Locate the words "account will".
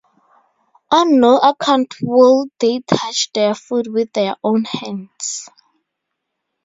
1.37-2.47